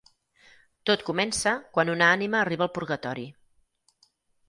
Tot 0.91 1.03
comença 1.09 1.53
quan 1.77 1.93
una 1.97 2.09
ànima 2.17 2.43
arriba 2.47 2.69
al 2.71 2.75
purgatori. 2.81 3.31